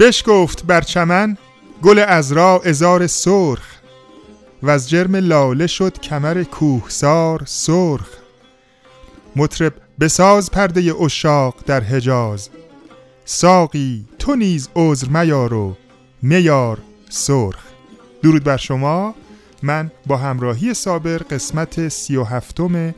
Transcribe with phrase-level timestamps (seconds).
[0.00, 1.36] بشکفت بر چمن
[1.82, 3.64] گل ازرا ازار سرخ
[4.62, 8.08] و از جرم لاله شد کمر کوهسار سرخ.
[9.36, 12.48] مطرب بساز پرده اشاق در حجاز
[13.24, 15.76] ساقی تو نیز عذر میار و
[16.22, 17.62] میار سرخ.
[18.22, 19.14] درود بر شما
[19.62, 22.94] من با همراهی صابر قسمت سی و هفتم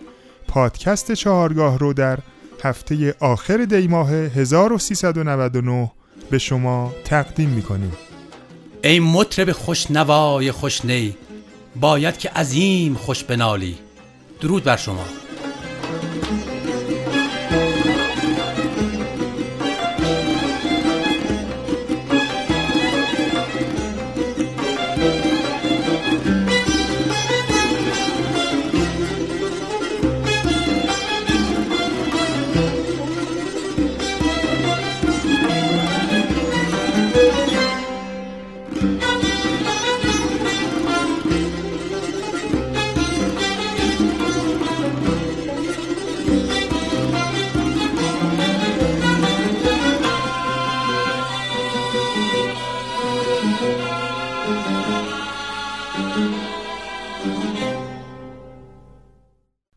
[0.48, 2.18] پادکست چهارگاه رو در
[2.64, 5.90] هفته آخر دی ماه 1399
[6.32, 7.92] به شما تقدیم می‌کنیم.
[8.84, 11.16] ای مطرب خوشنوای خوشنی
[11.76, 13.78] باید که عظیم خوش بنالی.
[14.40, 15.04] درود بر شما.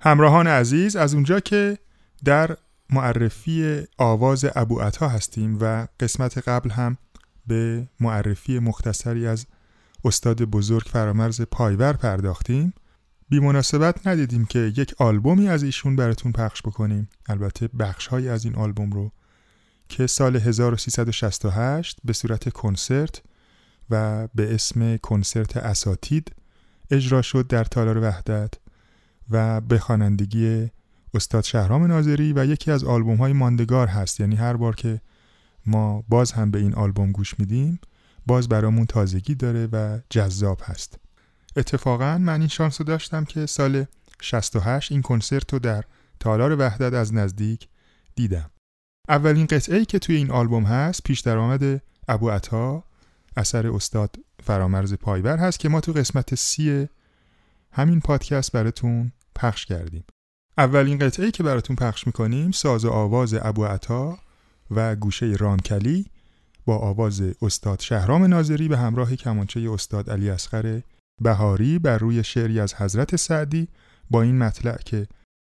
[0.05, 1.77] همراهان عزیز از اونجا که
[2.25, 2.57] در
[2.89, 6.97] معرفی آواز ابو عطا هستیم و قسمت قبل هم
[7.47, 9.45] به معرفی مختصری از
[10.03, 12.73] استاد بزرگ فرامرز پایور پرداختیم.
[13.29, 17.09] بی مناسبت ندیدیم که یک آلبومی از ایشون براتون پخش بکنیم.
[17.29, 19.11] البته بخش های از این آلبوم رو
[19.89, 23.21] که سال 1368 به صورت کنسرت
[23.89, 26.35] و به اسم کنسرت اساتید
[26.91, 28.53] اجرا شد در تالار وحدت.
[29.31, 30.69] و به خوانندگی
[31.13, 34.19] استاد شهرام ناظری و یکی از آلبوم های ماندگار هست.
[34.19, 35.01] یعنی هر بار که
[35.65, 37.79] ما باز هم به این آلبوم گوش میدیم
[38.25, 40.99] باز برامون تازگی داره و جذاب هست.
[41.55, 43.85] اتفاقا من این شانس رو داشتم که سال
[44.21, 45.83] 68 این کنسرت رو در
[46.19, 47.67] تالار وحدت از نزدیک
[48.15, 48.49] دیدم.
[49.09, 52.83] اولین قطعه ای که توی این آلبوم هست پیش درآمد ابو عطا
[53.37, 56.87] اثر استاد فرامرز پایبر هست که ما تو قسمت سی
[57.75, 60.03] همین پادکست براتون پخش کردیم.
[60.57, 64.17] اولین قطعه که براتون پخش می‌کنیم ساز و آواز ابو عطا
[64.71, 66.05] و گوشه رامکلی
[66.65, 70.81] با آواز استاد شهرام ناظری به همراه کمانچه استاد علی اصغر
[71.21, 73.67] بهاری بر روی شعری از حضرت سعدی
[74.09, 75.07] با این مطلع که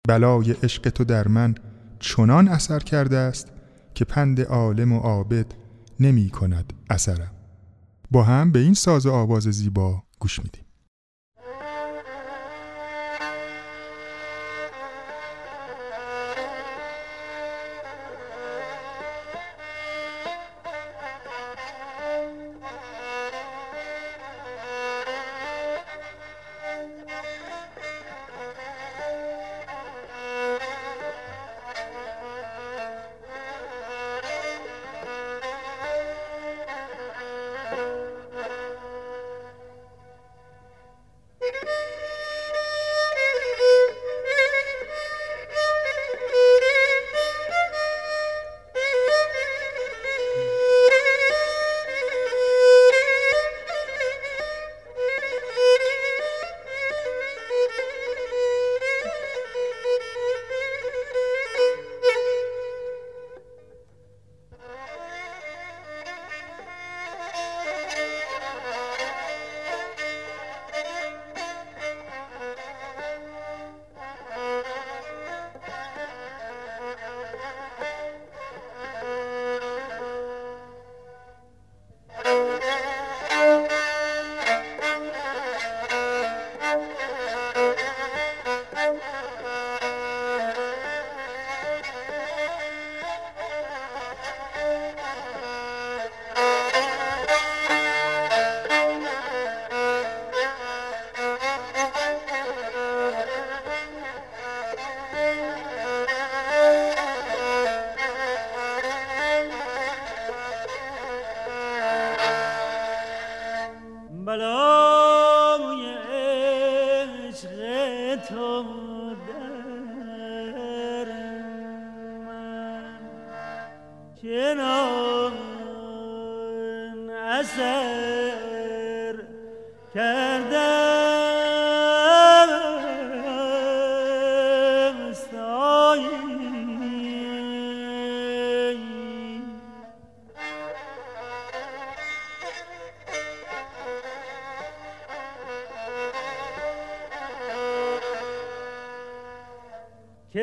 [0.08, 1.56] بلای عشق تو در من
[2.00, 3.52] چنان اثر کرده است
[3.94, 5.46] که پند عالم و عابد
[6.00, 7.32] نمی کند اثرم.
[8.12, 10.63] با هم به این ساز و آواز زیبا گوش میدیم.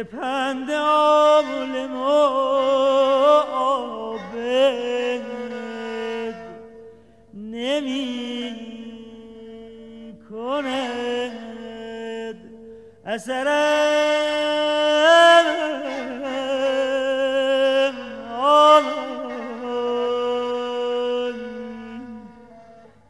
[0.00, 1.96] که پند عالم
[3.52, 4.40] آبد
[7.34, 8.56] نمی
[10.30, 11.30] کند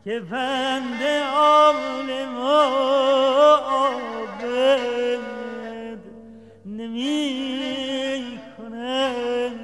[0.05, 1.03] که پند
[1.35, 2.37] عالم
[7.01, 9.61] نمی کند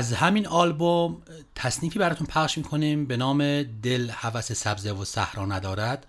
[0.00, 1.22] از همین آلبوم
[1.54, 6.06] تصنیفی براتون پخش می‌کنیم به نام دل هوس سبزه و صحرا ندارد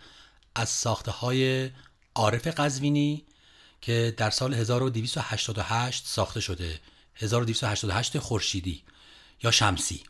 [0.56, 1.70] از ساخته های
[2.16, 3.24] عارف قزوینی
[3.82, 6.80] که در سال 1288 ساخته شده.
[7.16, 8.84] 1288 خورشیدی
[9.44, 10.04] یا شمسی.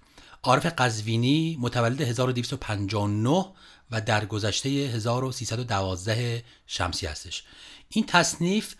[0.43, 3.45] عارف قزوینی متولد 1259
[3.91, 7.43] و در گذشته 1312 شمسی هستش.
[7.89, 8.75] این تصنیف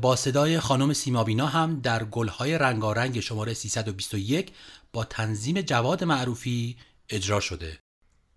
[0.00, 4.52] با صدای خانم سیمابینا هم در گلهای رنگارنگ شماره 321
[4.92, 6.76] با تنظیم جواد معروفی
[7.08, 7.78] اجرا شده.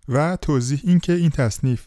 [0.08, 1.86] و توضیح اینکه این تصنیف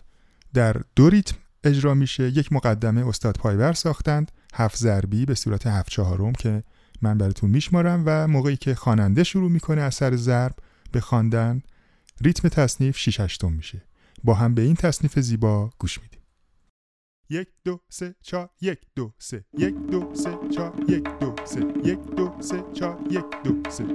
[0.53, 2.23] در دو ریتم اجرا میشه.
[2.23, 6.63] یک مقدمه استاد پایور ساختند هفت ضربی به صورت هفت چهارم که
[7.01, 10.55] من براتون میشمارم و موقعی که خواننده شروع می‌کنه اثر ضرب
[10.91, 11.61] به خواندن
[12.21, 13.81] ریتم تصنیف 6 میشه.
[14.23, 16.16] با هم به این تصنیف زیبا گوش میدیم.
[17.29, 19.45] یک دو سه چهار یک دو سه.
[19.57, 21.59] یک دو سه چهار یک دو سه.
[21.83, 23.85] یک دو سه چهار یک دو سه.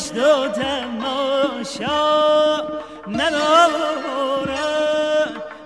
[0.00, 1.90] گذشت و تماشا
[3.08, 4.50] ندارد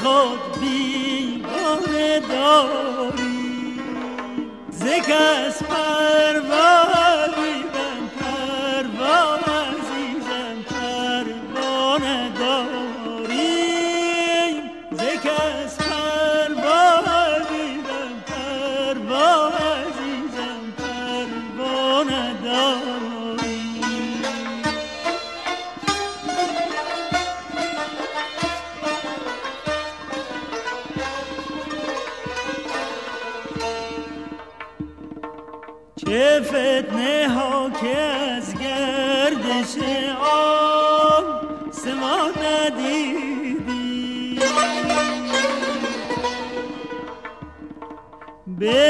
[0.03, 3.81] خود بیگانه داری.
[4.71, 7.08] ز پرواز پروا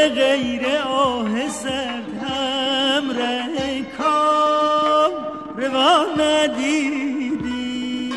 [0.08, 5.12] غیر آه سرد هم ره کام
[5.56, 8.12] روان ندیدی.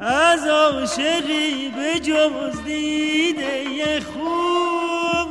[0.00, 5.28] از عاشقی به جز دیده خوب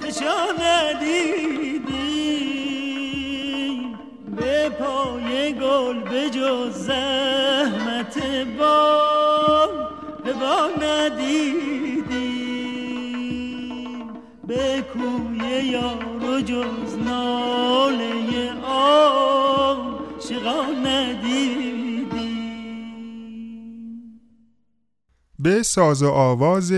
[0.00, 1.86] فشان ندیدی.
[4.36, 8.18] به پای گل به جز زحمت
[8.58, 9.05] به
[10.40, 12.04] با ندیدیم
[14.46, 18.16] به کوی یار و جز ناله
[25.46, 26.72] به ساز و آواز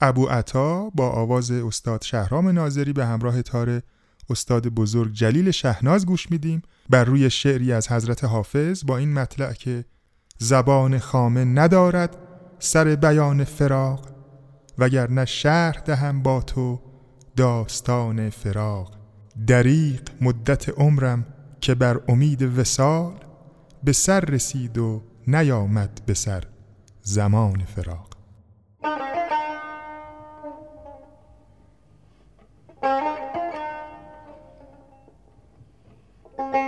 [0.00, 3.82] ابو عطا با آواز استاد شهرام ناظری به همراه تار
[4.30, 6.62] استاد بزرگ جلیل شهناز گوش میدیم.
[6.90, 9.84] بر روی شعری از حضرت حافظ با این مطلع که
[10.38, 12.16] زبان خامه ندارد
[12.58, 14.08] سر بیان فراق
[14.78, 16.80] وگرنه شرح دهم با تو
[17.36, 18.92] داستان فراق.
[19.46, 21.26] دریق مدت عمرم
[21.60, 23.14] که بر امید وسال
[23.84, 26.44] به سر رسید و نیامد به سر
[27.02, 28.14] زمان فراق.
[36.44, 36.63] زبان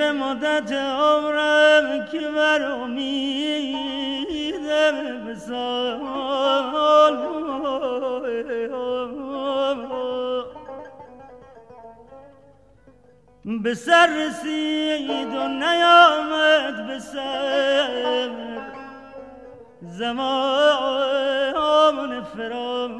[0.00, 3.04] دریغ مدت عمرم که بر امیدم
[5.26, 7.16] بسال
[13.62, 18.30] به سر رسید و نیامد به سر.
[19.82, 21.10] زمان
[22.22, 22.99] فراق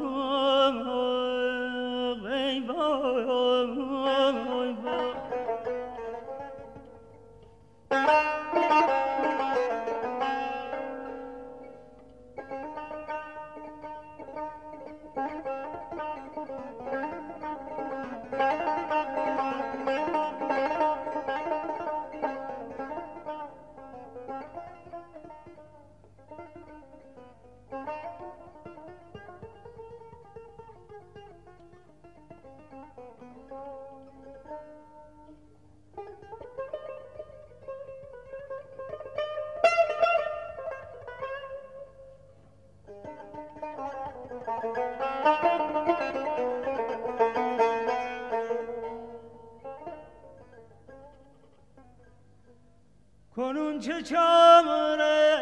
[53.81, 55.41] چه چاره؟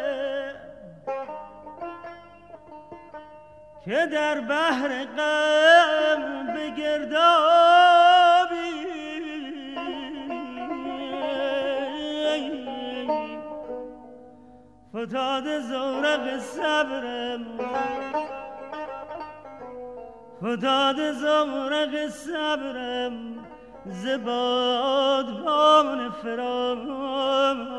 [3.84, 7.90] که در بحر غم بگردابی.
[14.90, 17.46] فتاد زورق صبرم
[20.42, 23.46] فتاد زورق صبرم
[23.86, 27.69] زباد بان فراق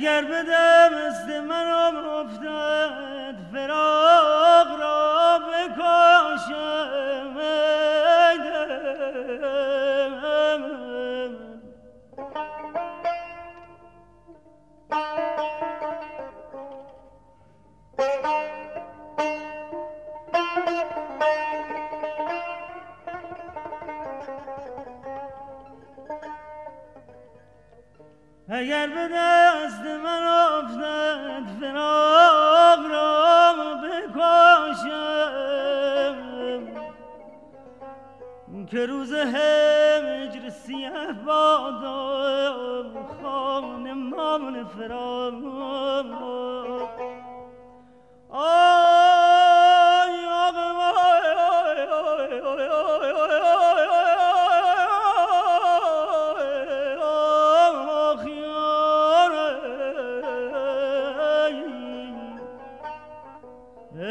[0.00, 1.69] اگر به دست منم
[63.92, 64.04] ساز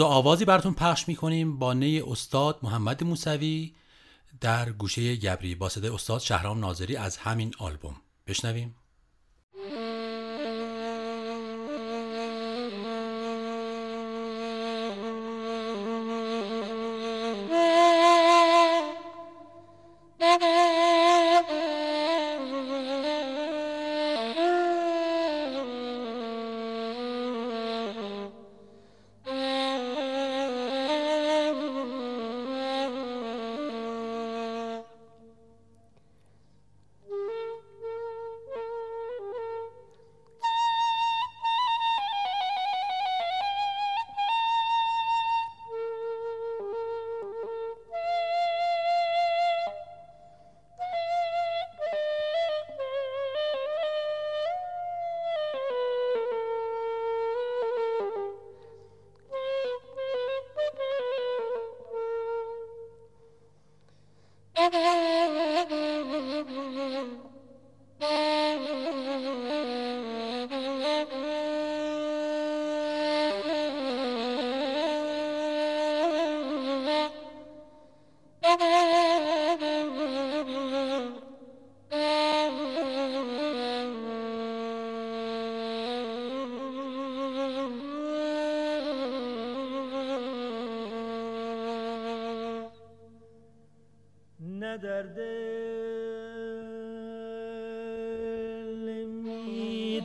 [0.00, 3.74] و آوازی براتون پخش می‌کنیم با نی استاد محمد موسوی
[4.40, 7.96] در گوشه گبری با صدای استاد شهرام ناظری از همین آلبوم.
[8.26, 8.74] بشنویم.
[94.76, 95.26] در دل
[99.04, 100.02] می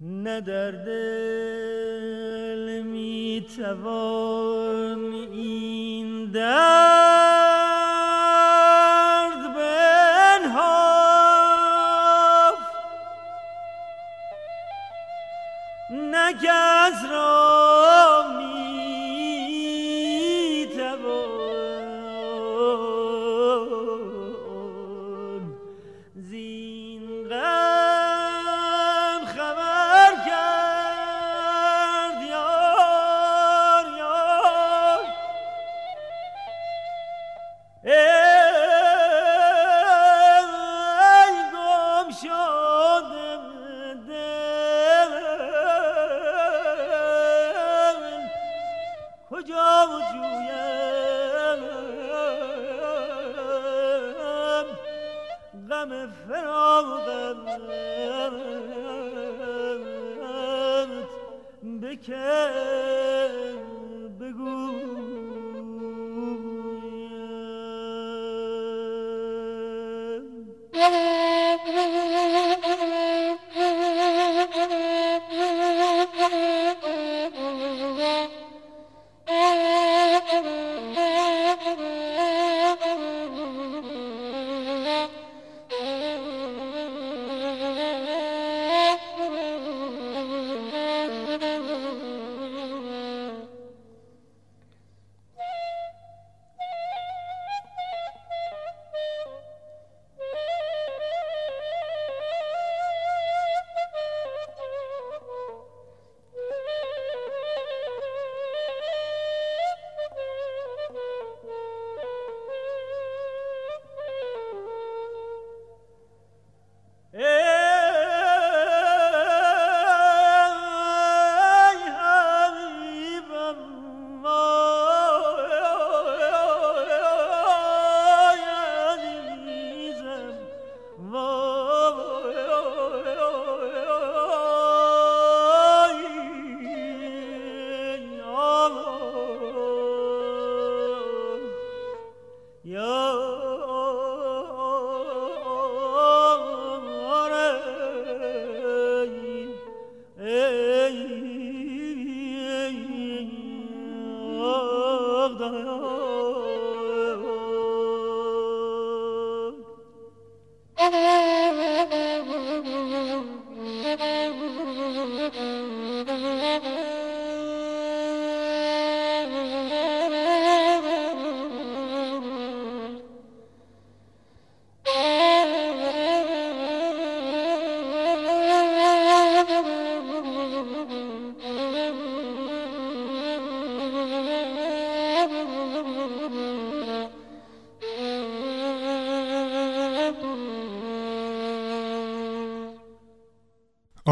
[0.00, 4.43] نه در دل می توان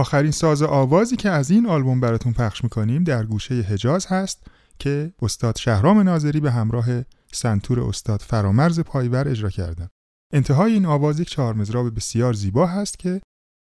[0.03, 4.47] آخرین ساز آوازی که از این آلبوم براتون پخش می‌کنیم در گوشه حجاز هست
[4.79, 6.87] که استاد شهرام ناظری به همراه
[7.33, 9.88] سنتور استاد فرامرز پایور اجرا کردن.
[10.33, 13.21] انتهای این آواز یک چهار مزراب بسیار زیبا هست که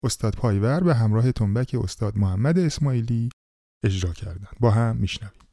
[0.05, 3.31] استاد پایور به همراه تنبک استاد محمد اسماعیلی
[3.85, 4.57] اجرا کردند.
[4.61, 5.46] با هم میشنویم.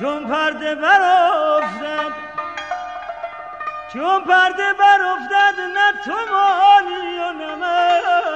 [0.00, 2.12] چون پرده بر افتد
[3.92, 8.29] چون پرده بر افتد نه تو مانی و نه من.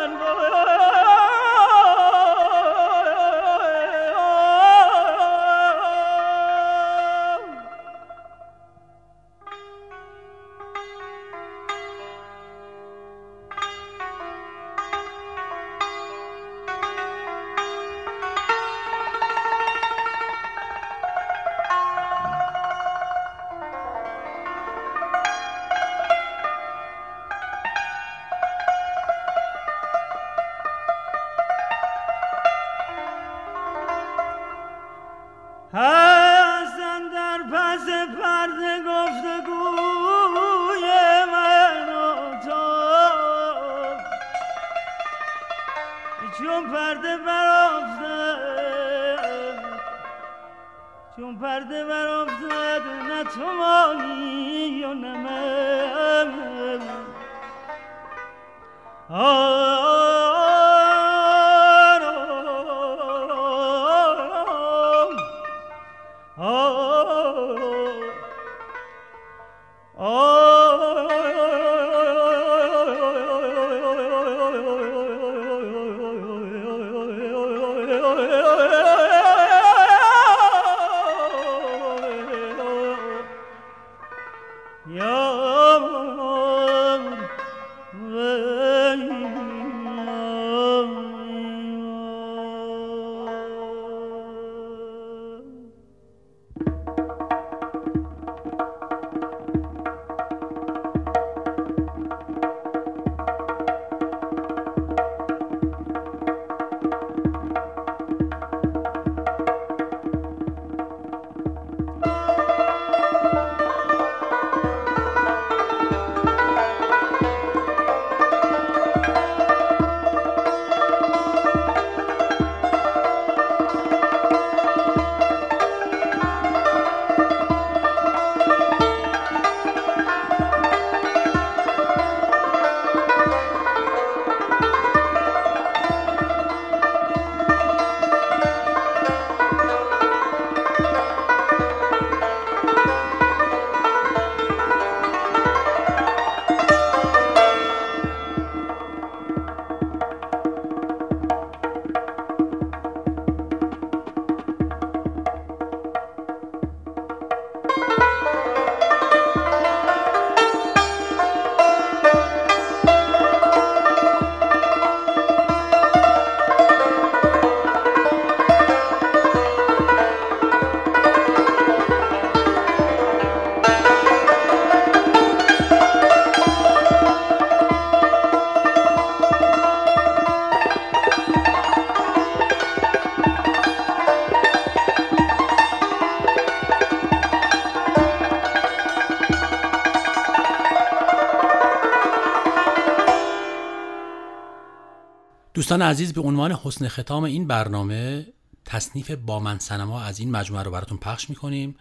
[195.64, 198.26] دوستان عزیز به عنوان حسن ختام این برنامه
[198.64, 201.76] تصنیف با من سنما از این مجموعه رو براتون پخش می‌کنیم.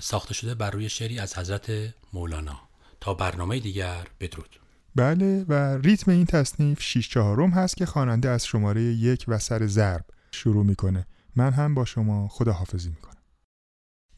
[0.00, 1.72] ساخته شده بر روی شعری از حضرت
[2.12, 2.60] مولانا.
[3.00, 4.60] تا برنامه دیگر بدرود.
[4.94, 9.66] بله و ریتم این تصنیف 6 چهارم هست که خواننده از شماره یک و سر
[9.66, 11.06] ضرب شروع می‌کنه.
[11.36, 13.22] من هم با شما خداحافظی می‌کنم.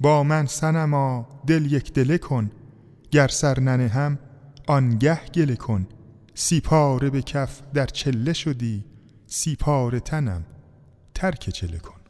[0.01, 2.51] با من سنما دل یک دله کن.
[3.11, 4.18] گر سر ننه هم
[4.66, 5.87] آنگه گله کن.
[6.35, 8.85] سیپاره به کف در چله شدی
[9.26, 10.47] سیپاره تنم
[11.14, 12.03] ترک چله کن.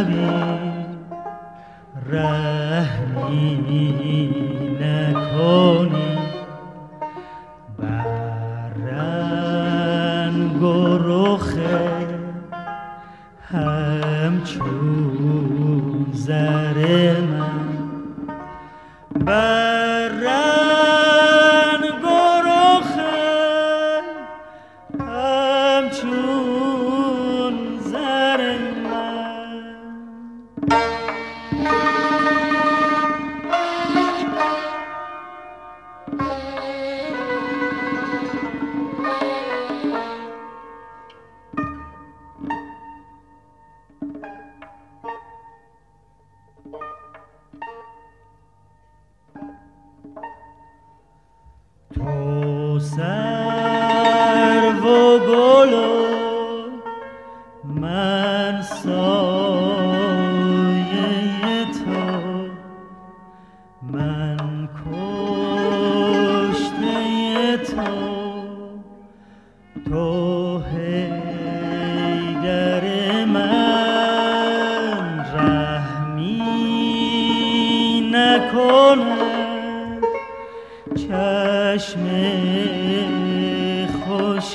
[0.00, 0.61] أبي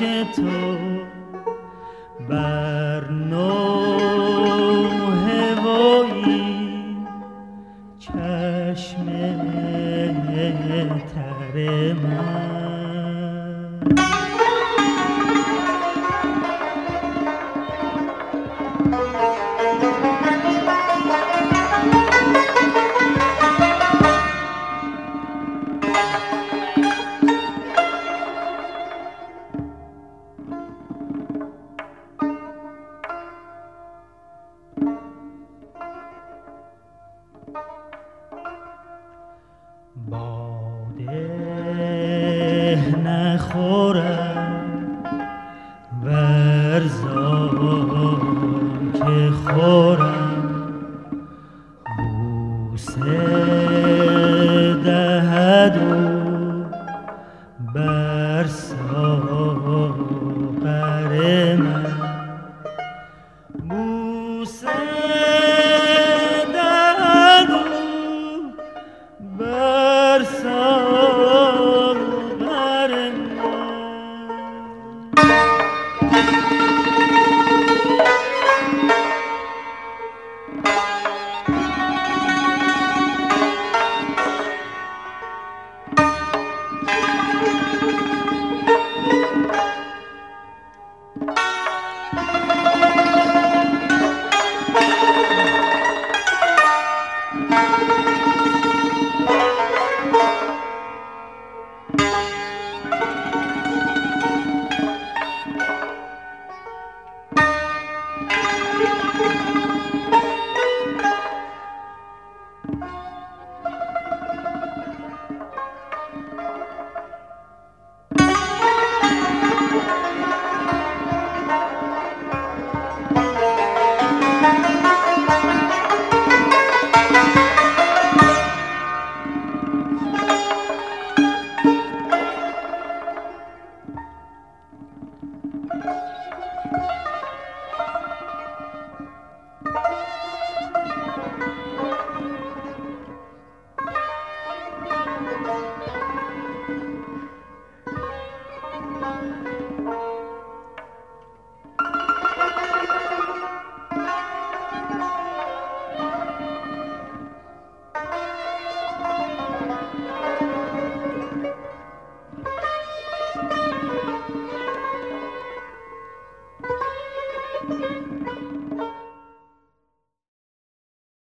[0.08, 1.08] نوه
[2.30, 3.87] و